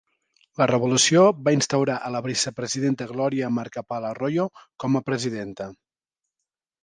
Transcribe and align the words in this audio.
La 0.59 0.65
revolució 0.69 1.25
va 1.47 1.51
instaurar 1.57 1.97
a 2.07 2.09
la 2.15 2.21
vicepresidenta 2.27 3.07
Gloria 3.11 3.51
Macapagal-Arroyo 3.57 4.49
com 4.85 5.01
a 5.01 5.05
presidenta. 5.11 5.69